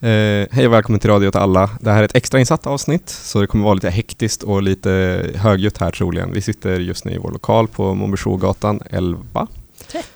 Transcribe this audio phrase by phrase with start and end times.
[0.00, 1.70] Eh, hej och välkommen till Radio åt alla.
[1.80, 4.90] Det här är ett extrainsatt avsnitt så det kommer vara lite hektiskt och lite
[5.36, 6.32] högljutt här troligen.
[6.32, 9.46] Vi sitter just nu i vår lokal på Montbéchougatan 11,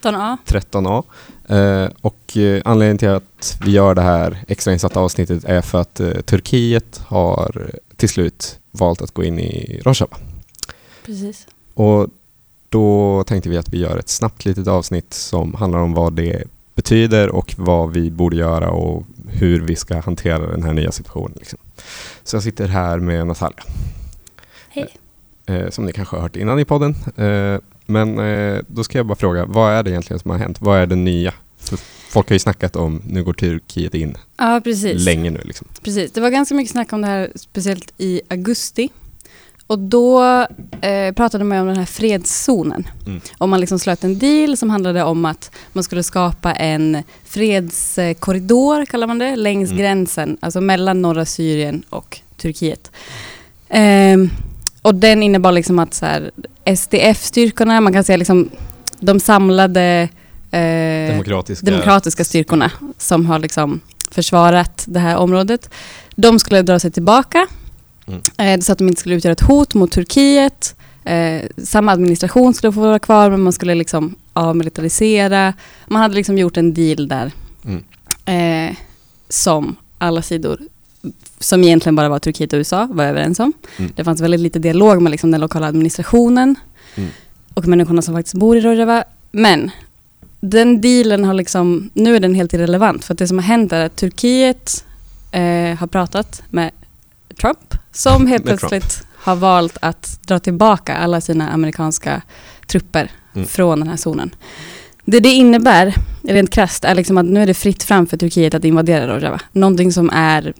[0.01, 0.37] 13A.
[0.45, 1.03] 13A.
[1.47, 5.99] Eh, och eh, anledningen till att vi gör det här extrainsatta avsnittet är för att
[5.99, 10.17] eh, Turkiet har till slut valt att gå in i Rojava.
[11.05, 11.47] Precis.
[11.73, 12.07] Och
[12.69, 16.43] då tänkte vi att vi gör ett snabbt litet avsnitt som handlar om vad det
[16.75, 21.37] betyder och vad vi borde göra och hur vi ska hantera den här nya situationen.
[21.39, 21.59] Liksom.
[22.23, 23.63] Så jag sitter här med Natalia.
[24.69, 24.97] Hej.
[25.45, 26.95] Eh, som ni kanske har hört innan i podden.
[27.17, 30.61] Eh, men eh, då ska jag bara fråga, vad är det egentligen som har hänt?
[30.61, 31.33] Vad är det nya?
[31.57, 31.77] För
[32.09, 35.05] folk har ju snackat om, nu går Turkiet in Ja, precis.
[35.05, 35.41] länge nu.
[35.43, 35.67] Liksom.
[35.83, 36.11] precis.
[36.11, 38.89] Det var ganska mycket snack om det här, speciellt i augusti.
[39.67, 40.23] Och då
[40.81, 42.87] eh, pratade man om den här fredszonen.
[43.05, 43.21] Mm.
[43.37, 48.85] Och man liksom slöt en deal som handlade om att man skulle skapa en fredskorridor,
[48.85, 49.81] kallar man det, längs Mm.
[49.81, 52.91] gränsen, alltså mellan norra Syrien och Turkiet.
[53.69, 54.29] Ehm,
[54.81, 56.03] och den innebar liksom att
[56.65, 58.49] SDF-styrkorna, man kan säga liksom
[58.99, 60.09] de samlade
[60.51, 61.65] eh, Demokratiska.
[61.65, 63.79] demokratiska styrkorna som har liksom
[64.11, 65.69] försvarat det här området.
[66.15, 67.47] De skulle dra sig tillbaka
[68.07, 68.21] Mm.
[68.37, 70.75] eh, så att de inte skulle utgöra ett hot mot Turkiet.
[71.05, 75.53] Eh, samma administration skulle få vara kvar men man skulle liksom avmilitarisera.
[75.87, 77.31] Man hade liksom gjort en deal där
[77.65, 77.83] Mm.
[78.69, 78.75] eh,
[79.29, 80.59] som alla sidor
[81.39, 83.53] som egentligen bara var Turkiet och USA var överens om.
[83.77, 83.91] Mm.
[83.95, 86.55] Det fanns väldigt lite dialog med liksom den lokala administrationen
[86.95, 87.09] Mm.
[87.53, 89.03] och människorna som faktiskt bor i Rojava.
[89.31, 89.71] Men
[90.39, 93.73] den dealen har liksom, nu är den helt irrelevant för att det som har hänt
[93.73, 94.85] är att Turkiet
[95.31, 96.71] eh, har pratat med
[97.41, 102.21] Trump som helt plötsligt har valt att dra tillbaka alla sina amerikanska
[102.67, 103.47] trupper Mm.
[103.47, 104.35] från den här zonen.
[105.05, 108.53] Det det innebär, rent krasst, är liksom att nu är det fritt fram för Turkiet
[108.53, 109.39] att invadera Rojava.
[109.51, 110.53] Någonting som är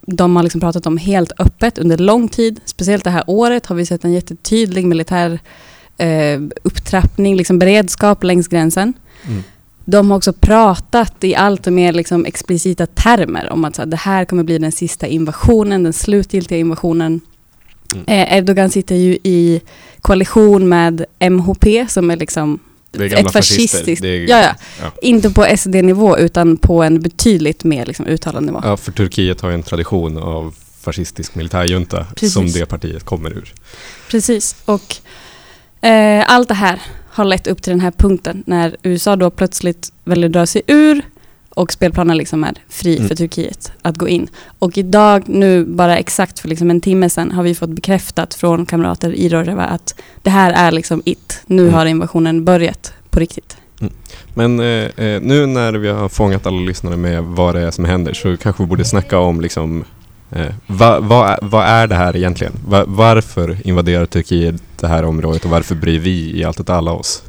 [0.00, 2.60] de har liksom pratat om helt öppet under lång tid.
[2.64, 5.38] Speciellt det här året har vi sett en jättetydlig militär
[5.98, 8.92] eh, upptrappning, liksom beredskap längs gränsen.
[9.26, 9.42] Mm.
[9.84, 13.96] De har också pratat i allt mer liksom explicita termer om att så här, det
[13.96, 17.20] här kommer bli den sista invasionen, den slutgiltiga invasionen.
[17.94, 18.04] Mm.
[18.06, 19.60] Eh, Erdogan sitter ju i
[20.00, 22.58] koalition med MHP som är liksom
[22.92, 24.02] är ett fascistiskt...
[24.02, 24.54] Det är, ja, ja.
[24.82, 24.92] ja.
[25.02, 28.60] Inte på SD-nivå utan på en betydligt mer liksom, uttalad nivå.
[28.64, 32.32] Ja, för Turkiet har ju en tradition av fascistisk militärjunta Precis.
[32.32, 33.52] som det partiet kommer ur.
[34.10, 34.56] Precis.
[34.64, 34.96] Och
[35.88, 39.92] eh, allt det här har lett upp till den här punkten när USA då plötsligt
[40.04, 41.02] väljer att dra sig ur
[41.54, 43.08] och spelplanen liksom är fri Mm.
[43.08, 44.28] för Turkiet att gå in.
[44.58, 48.66] Och idag, nu bara exakt för liksom en timme sedan, har vi fått bekräftat från
[48.66, 51.42] kamrater i Rojava att det här är liksom it.
[51.46, 51.74] Nu Mm.
[51.74, 53.56] har invasionen börjat på riktigt.
[54.34, 57.84] Men eh, eh, nu när vi har fångat alla lyssnare med vad det är som
[57.84, 59.84] händer så kanske vi borde snacka om liksom
[60.32, 62.52] eh, vad, vad, är- vad är det här egentligen?
[62.68, 66.92] Va, varför invaderar Turkiet det här området och varför bryr vi i allt och alla
[66.92, 67.22] oss?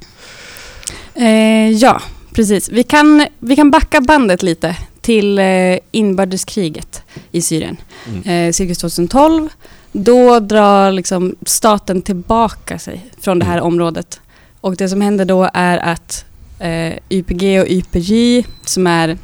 [1.16, 2.01] Eh, ja,
[2.35, 2.69] precis.
[2.69, 7.78] Vi kan, vi kan backa bandet lite till eh, inbördeskriget i Syrien.
[8.07, 8.47] Mm.
[8.47, 9.50] eh, cirkus 2012.
[9.91, 13.66] Då drar liksom staten tillbaka sig från det här Mm.
[13.66, 14.19] området.
[14.62, 16.25] Och det som händer då är att
[16.59, 19.18] eh, YPG och YPJ, som är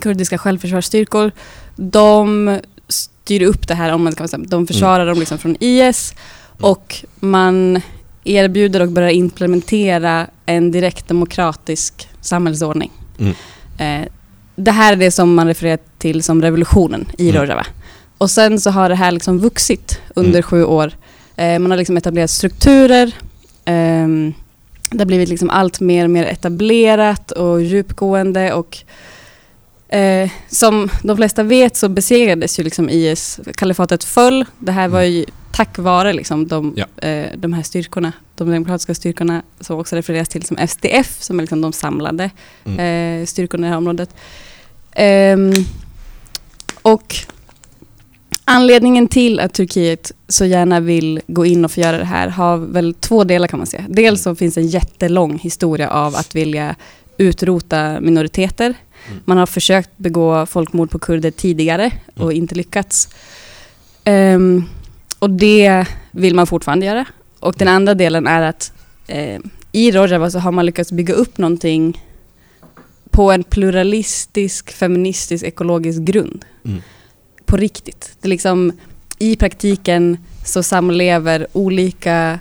[0.00, 1.30] kurdiska självförsvarsstyrkor,
[1.76, 2.58] de
[3.30, 4.42] styr upp det här kan säga.
[4.48, 6.14] De försvarar dem liksom från IS
[6.58, 6.70] Mm.
[6.70, 7.80] och man
[8.24, 12.90] erbjuder och börjar implementera en direkt demokratisk samhällsordning.
[13.18, 13.34] Mm.
[13.78, 14.08] Eh,
[14.56, 17.40] det här är det som man refererar till som revolutionen i Mm.
[17.42, 17.66] Rojava.
[18.18, 20.42] Och sen så har det här liksom vuxit under Mm.
[20.42, 20.92] sju år.
[21.36, 23.12] Eh, man har liksom etablerat strukturer.
[23.64, 24.34] ehm,
[24.90, 28.78] det har blivit liksom allt mer och mer etablerat och djupgående och
[29.98, 34.44] eh, som de flesta vet så besegrades ju liksom IS, kalifatet föll.
[34.58, 37.08] Det här var ju tack vare liksom de, Ja.
[37.08, 41.42] eh, de här styrkorna, de demokratiska styrkorna som också refereras till som SDF, som är
[41.42, 42.30] liksom de samlade
[42.64, 43.20] Mm.
[43.20, 44.14] eh, styrkorna i det här området.
[44.92, 45.52] Ehm,
[46.82, 47.14] och
[48.44, 52.56] anledningen till att Turkiet så gärna vill gå in och få göra det här har
[52.56, 53.84] väl två delar kan man säga.
[53.88, 56.74] Dels så finns en jättelång historia av att vilja
[57.18, 58.74] utrota minoriteter.
[59.08, 59.20] Mm.
[59.24, 62.36] Man har försökt begå folkmord på kurder tidigare och Mm.
[62.36, 63.08] inte lyckats.
[64.04, 64.64] Ehm,
[65.18, 67.04] och det vill man fortfarande göra.
[67.40, 68.72] Och den andra delen är att
[69.06, 69.40] eh,
[69.72, 72.04] i Rojava så har man lyckats bygga upp någonting
[73.10, 76.44] på en pluralistisk, feministisk, ekologisk grund.
[76.64, 76.82] Mm.
[77.46, 78.12] På riktigt.
[78.20, 78.72] Det är liksom,
[79.18, 82.38] I praktiken så samlever olika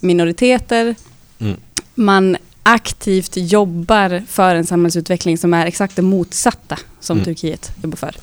[0.00, 0.94] minoriteter.
[1.38, 1.56] Mm.
[1.94, 7.24] Man aktivt jobbar för en samhällsutveckling som är exakt det motsatta som Mm.
[7.24, 8.14] Turkiet jobbar för.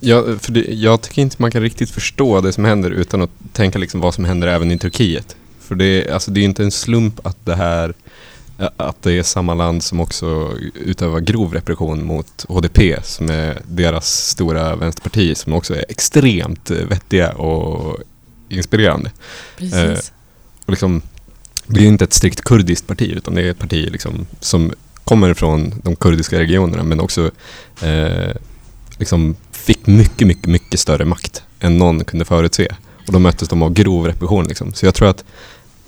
[0.00, 3.30] Jag, för det, jag tycker inte man kan riktigt förstå det som händer utan att
[3.52, 5.36] tänka liksom vad som händer även i Turkiet.
[5.60, 7.94] För det, alltså det är inte en slump att det här
[8.76, 14.28] att det är samma land som också utövar grov repression mot HDP som är deras
[14.28, 17.98] stora vänsterparti som också är extremt eh, vettiga och
[18.48, 19.10] inspirerande.
[19.56, 20.12] Precis.
[20.64, 21.02] Och liksom,
[21.66, 24.72] det är inte ett strikt kurdiskt parti utan det är ett parti liksom som
[25.04, 27.30] kommer från de kurdiska regionerna men också
[27.82, 28.36] eh,
[28.98, 32.68] liksom fick mycket, mycket, mycket större makt än någon kunde förutse.
[33.06, 34.44] Och då möttes de av grov repression.
[34.44, 34.74] Liksom.
[34.74, 35.24] Så jag tror att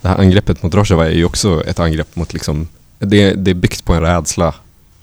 [0.01, 2.67] det här angreppet mot Rojava är ju också ett angrepp mot liksom,
[2.99, 4.53] det, det är byggt på en rädsla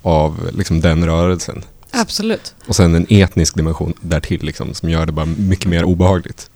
[0.03, 1.65] av liksom, den rörelsen.
[1.91, 2.55] Absolut.
[2.67, 6.51] Och sen en etnisk dimension därtill liksom, som gör det bara mycket mer obehagligt.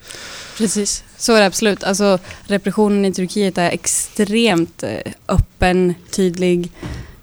[0.59, 1.85] Precis, så är det absolut.
[1.85, 6.73] Alltså, repressionen i Turkiet är extremt eh, öppen, tydlig.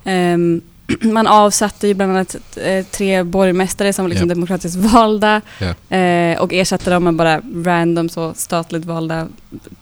[0.04, 0.62] Ehm,
[1.02, 4.36] man avsatte ju bland annat eh, tre borgmästare som var liksom Ja.
[4.36, 5.42] demokratiskt valda
[5.90, 9.28] eh, och ersatte dem med bara random så statligt valda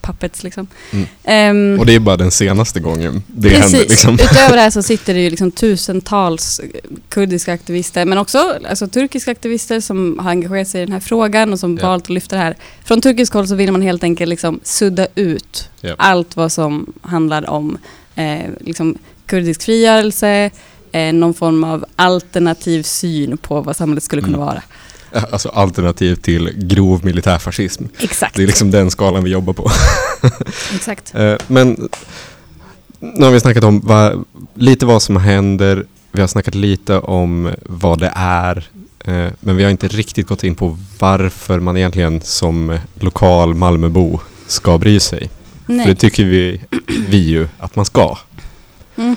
[0.02, 0.44] puppets.
[0.44, 0.68] Liksom.
[0.92, 1.06] Mm.
[1.24, 3.64] Ehm, Och det är bara den senaste gången det Precis.
[3.74, 3.90] händer.
[3.90, 4.14] Liksom.
[4.32, 6.66] Utöver det här så sitter det ju liksom tusentals eh,
[7.10, 11.54] kurdiska aktivister men också alltså, turkiska aktivister som har engagerat sig i den här frågan
[11.54, 11.88] och som Ja.
[11.88, 12.56] valt att lyfta det här.
[12.86, 17.50] Från turkisk håll så vill man helt enkelt liksom sudda ut allt vad som handlar
[17.50, 17.78] om
[18.16, 20.50] eh, liksom kurdisk frigörelse,
[20.94, 24.48] eh, någon form av alternativ syn på vad samhället skulle kunna Mm.
[24.48, 24.62] vara.
[25.32, 27.84] Alltså alternativ till grov militärfascism.
[28.00, 28.36] Exakt.
[28.36, 29.72] Det är liksom den skalan vi jobbar på.
[30.76, 31.16] Exakt.
[31.16, 31.90] Eh, Men
[33.00, 35.86] nu har vi snackat om vad, lite vad som händer.
[36.12, 38.70] Vi har snackat lite om vad det är.
[39.06, 44.20] eh, Men vi har inte riktigt gått in på varför man egentligen som lokal Malmöbo
[44.48, 45.30] ska bry sig.
[45.66, 45.96] För det Nej.
[45.96, 46.62] tycker vi,
[47.10, 48.18] vi ju att man ska.
[48.98, 49.16] Mm.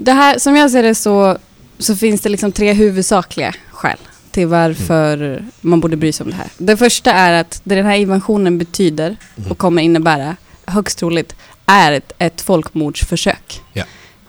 [0.00, 1.38] Det här, som jag ser det så,
[1.78, 3.98] så finns det liksom tre huvudsakliga skäl
[4.30, 6.46] till varför man borde bry sig om det här.
[6.58, 9.50] Det första är att det den här invasionen betyder Mm.
[9.50, 10.36] och kommer innebära,
[10.66, 11.34] högst troligt,
[11.66, 13.60] är ett, ett folkmordsförsök.
[13.72, 13.84] Ja.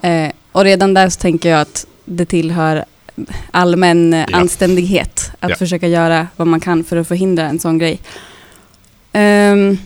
[0.09, 2.85] Eh, och redan där så tänker jag att det tillhör
[3.51, 4.37] allmän Ja.
[4.37, 5.55] anständighet att Ja.
[5.55, 7.99] försöka göra vad man kan för att förhindra en sån grej.
[9.13, 9.77] Ehm,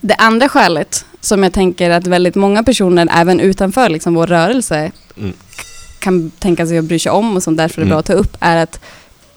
[0.00, 4.92] det andra skälet som jag tänker att väldigt många personer även utanför liksom vår rörelse
[5.18, 5.32] Mm.
[5.98, 7.90] kan tänka sig att bry sig om och som därför är Mm.
[7.90, 8.80] bra att ta upp är att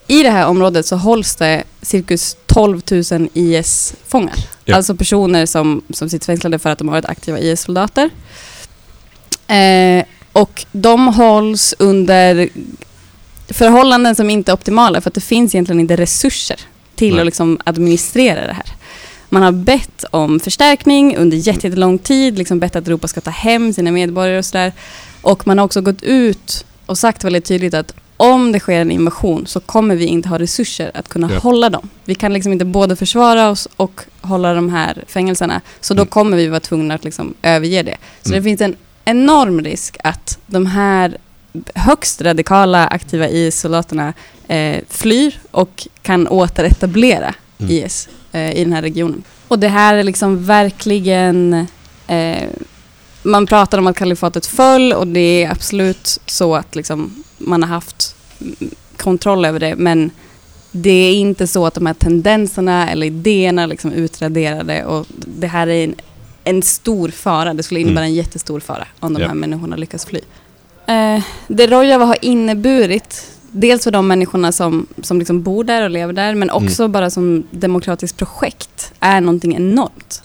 [0.07, 2.81] i det här området så hålls det cirkus 12
[3.11, 4.35] 000 IS-fångar.
[4.65, 4.75] Ja.
[4.75, 8.09] Alltså personer som, som sitter fängslade för att de har varit aktiva IS-soldater.
[9.47, 12.49] Eh, och de hålls under
[13.49, 16.59] förhållanden som inte är optimala för att det finns egentligen inte resurser
[16.95, 17.19] till Nej.
[17.19, 18.65] att liksom administrera det här.
[19.33, 23.29] Man har bett om förstärkning under jätte- jättelång tid, liksom bett att Europa ska ta
[23.31, 24.73] hem sina medborgare och sådär.
[25.21, 28.91] Och man har också gått ut och sagt väldigt tydligt att om det sker en
[28.91, 31.39] invasion så kommer vi inte ha resurser att kunna Ja.
[31.39, 31.89] hålla dem.
[32.05, 35.61] Vi kan liksom inte både försvara oss och hålla de här fängelserna.
[35.79, 36.09] Så då Mm.
[36.09, 37.97] kommer vi vara tvungna att liksom överge det.
[38.21, 38.39] Så Mm.
[38.39, 38.75] det finns en
[39.05, 41.17] enorm risk att de här
[41.75, 44.13] högst radikala aktiva IS-soldaterna
[44.47, 47.71] eh, flyr och kan återetablera Mm.
[47.71, 49.23] IS i den här regionen.
[49.47, 51.67] Och det här är liksom verkligen...
[52.07, 52.47] Eh,
[53.23, 57.69] man pratar om att kalifatet föll och det är absolut så att liksom man har
[57.69, 58.55] haft mm,
[58.97, 60.11] kontroll över det men
[60.71, 65.67] det är inte så att de här tendenserna eller idéerna liksom utraderade och det här
[65.67, 65.95] är en,
[66.43, 67.53] en stor fara.
[67.53, 70.19] Det skulle innebära en jättestor fara om de här människorna lyckas fly.
[70.87, 75.89] Eh, det Rojava har inneburit, dels för de människorna som, som liksom bor där och
[75.89, 80.23] lever där, men också bara som demokratiskt projekt, är någonting enormt.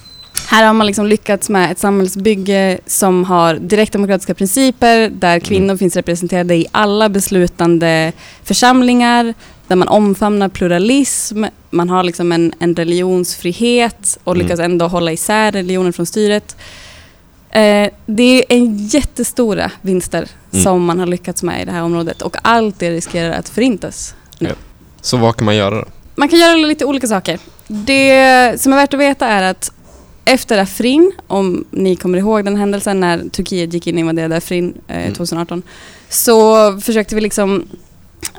[0.49, 5.97] Här har man liksom lyckats med ett samhällsbygge som har direktdemokratiska principer, där kvinnor finns
[5.97, 8.13] representerade i alla beslutande
[8.45, 9.35] församlingar,
[9.69, 14.47] där man omfamnar pluralism, man har liksom en, en religionsfrihet och Mm.
[14.47, 16.57] lyckas ändå hålla isär religionen från styret.
[17.57, 20.65] Eh, det är en jättestora vinster Mm.
[20.65, 24.15] som man har lyckats med i det här området och allt det riskerar att förintas.
[25.01, 25.85] Så vad kan man göra då?
[26.15, 27.39] Man kan göra lite olika saker.
[27.69, 29.73] Det som är värt att veta är att
[30.25, 34.75] efter Afrin, om ni kommer ihåg den händelsen när Turkiet gick in och invaderade Afrin
[34.89, 35.15] eh, Mm.
[35.15, 35.63] 2018,
[36.09, 37.69] så försökte vi liksom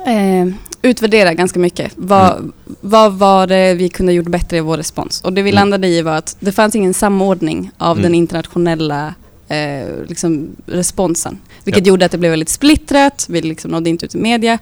[0.06, 1.92] eh, utvärdera ganska mycket.
[1.96, 5.20] Vad, vad var det vi kunde ha gjort bättre i vår respons?
[5.20, 5.60] Och det vi Mm.
[5.60, 8.02] landade i var att det fanns ingen samordning av Mm.
[8.02, 9.14] den internationella
[9.50, 11.38] eh, liksom responsen.
[11.64, 11.88] Vilket Ja.
[11.90, 14.58] gjorde att det blev väldigt splittrat, vi liksom nådde inte ut i media.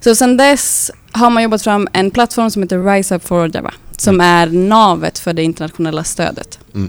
[0.00, 3.74] Så sen dess har man jobbat fram en plattform som heter Rise Up for Rojava,
[3.96, 6.58] som är navet för det internationella stödet.
[6.74, 6.88] Mm.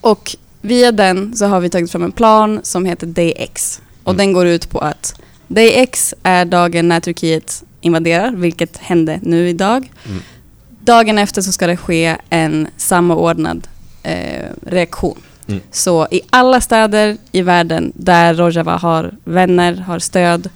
[0.00, 3.80] Och via den så har vi tagit fram en plan som heter Day X.
[4.04, 4.18] Och Mm.
[4.26, 9.48] den går ut på att Day X är dagen när Turkiet invaderar, vilket hände nu
[9.48, 9.90] idag.
[10.08, 10.22] Mm.
[10.80, 13.68] Dagen efter så ska det ske en samordnad
[14.02, 15.18] eh, reaktion.
[15.46, 15.60] Mm.
[15.70, 20.48] Så i alla städer i världen där Rojava har vänner, har stöd,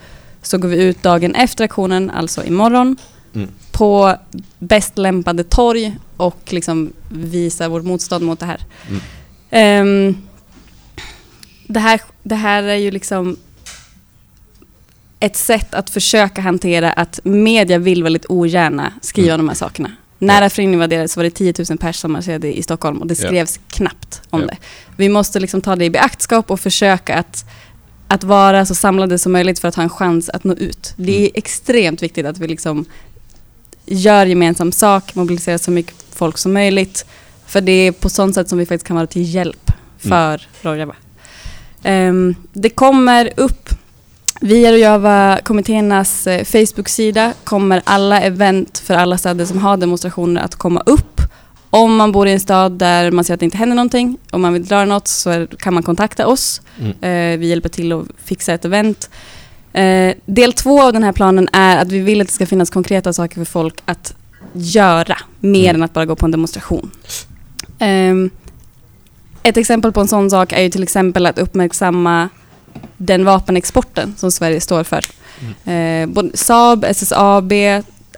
[0.42, 2.96] så går vi ut dagen efter aktionen, alltså imorgon,
[3.34, 3.48] Mm.
[3.72, 4.16] på
[4.58, 8.60] bäst lämpade torg och liksom visar vårt motstånd mot det här.
[8.88, 9.00] Mm.
[9.50, 10.16] Ehm,
[11.66, 13.36] det, här det här är ju liksom
[15.20, 19.38] ett sätt att försöka hantera att media vill väldigt ogärna skriva Mm.
[19.38, 19.90] de här sakerna.
[20.18, 23.18] När Afrin invaderades så var det 10 000 personer som marschade i Stockholm och det
[23.22, 23.28] Ja.
[23.28, 24.46] skrevs knappt om Ja.
[24.46, 24.56] det.
[24.96, 27.44] Vi måste liksom ta det i beaktskap och försöka att,
[28.08, 30.92] att vara så samlade som möjligt för att ha en chans att nå ut.
[30.96, 31.30] Det är Mm.
[31.34, 32.84] extremt viktigt att vi liksom
[33.86, 37.06] gör gemensam sak, mobiliserar så mycket folk som möjligt.
[37.46, 40.94] För det är på sånt sätt som vi faktiskt kan vara till hjälp för Rojava.
[41.82, 43.68] Ehm, det kommer upp
[44.40, 50.82] via Rojava-kommittéernas eh, Facebook-sida kommer alla event för alla städer som har demonstrationer att komma
[50.86, 51.20] upp.
[51.70, 54.42] Om man bor i en stad där man ser att det inte händer någonting, om
[54.42, 56.60] man vill dra något så kan man kontakta oss.
[56.78, 56.90] Mm.
[56.90, 59.10] Eh, vi hjälper till att fixa ett event.
[59.72, 62.70] Eh, del två av den här planen är att vi vill att det ska finnas
[62.70, 64.14] konkreta saker för folk att
[64.52, 65.76] göra, mer Mm.
[65.76, 66.90] än att bara gå på en demonstration.
[67.78, 68.30] Ehm,
[69.42, 72.28] ett exempel på en sån sak är ju till exempel att uppmärksamma
[72.96, 75.04] den vapenexporten som Sverige står för.
[75.70, 77.52] Eh, både Saab, SSAB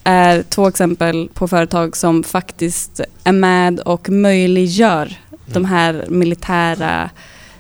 [0.04, 7.10] är två exempel på företag som faktiskt är med och möjliggör de här militära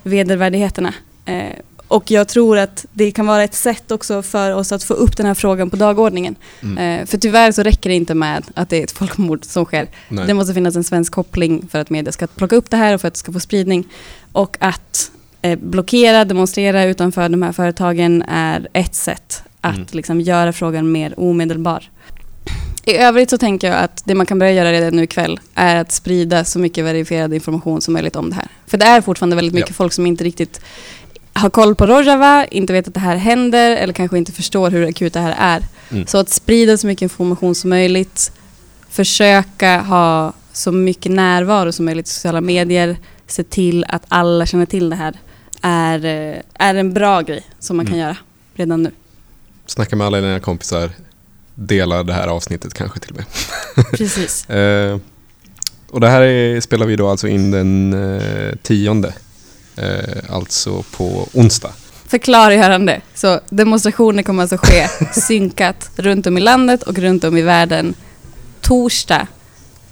[0.02, 0.94] vedervärdigheterna.
[1.24, 1.52] Eh,
[1.88, 5.16] och jag tror att det kan vara ett sätt också för oss att få upp
[5.16, 6.36] den här frågan på dagordningen.
[6.62, 7.00] Mm.
[7.00, 9.88] Eh, för tyvärr så räcker det inte med att det är ett folkmord som sker.
[10.08, 10.26] Nej.
[10.26, 13.00] Det måste finnas en svensk koppling för att media ska plocka upp det här och
[13.00, 13.84] för att det ska få spridning.
[14.32, 15.10] Och att
[15.56, 19.86] blockera, demonstrera utanför de här företagen är ett sätt att Mm.
[19.92, 21.90] liksom göra frågan mer omedelbar.
[22.84, 25.76] I övrigt så tänker jag att det man kan börja göra redan nu ikväll är
[25.76, 28.46] att sprida så mycket verifierad information som möjligt om det här.
[28.66, 29.74] För det är fortfarande väldigt mycket Ja.
[29.74, 30.60] folk som inte riktigt
[31.32, 34.88] har koll på Rojava, inte vet att det här händer eller kanske inte förstår hur
[34.88, 35.62] akut det här är.
[35.90, 36.06] Mm.
[36.06, 38.32] Så att sprida så mycket information som möjligt,
[38.90, 44.66] försöka ha så mycket närvaro som möjligt i sociala medier, se till att alla känner
[44.66, 45.14] till det här,
[45.62, 48.06] är, eh, är en bra grej som man kan Mm.
[48.06, 48.16] göra
[48.54, 48.90] redan nu.
[49.66, 50.90] Snacka med alla dina kompisar.
[51.54, 53.26] Dela det här avsnittet kanske till och med.
[53.98, 54.50] Precis.
[54.50, 54.98] Eh,
[55.90, 59.12] och det här är, spelar vi då alltså in den eh, tionde.
[59.76, 61.70] Eh, alltså på onsdag.
[62.06, 64.88] För klargörande, så demonstrationer kommer alltså ske
[65.20, 67.94] synkat runt om i landet och runt om i världen
[68.60, 69.26] torsdag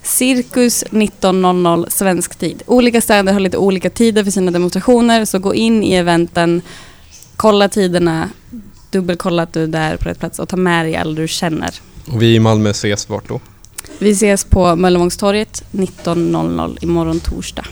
[0.07, 2.63] Cirkus 19.00 svensk tid.
[2.65, 6.61] Olika städer har lite olika tider för sina demonstrationer så gå in i eventen,
[7.35, 8.29] kolla tiderna,
[8.91, 11.73] dubbelkolla att du är där på rätt plats och ta med dig alla du känner.
[12.11, 13.39] Och vi i Malmö ses vart då?
[13.99, 17.65] Vi ses på Möllevångstorget 19.00 imorgon torsdag.